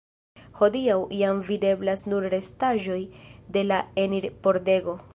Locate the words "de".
3.59-3.67